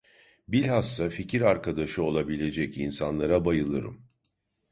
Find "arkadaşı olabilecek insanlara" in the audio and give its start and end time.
1.41-3.45